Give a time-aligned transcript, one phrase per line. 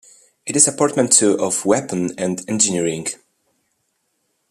[0.47, 3.05] It is a portmanteau of "weapon" and "engineering".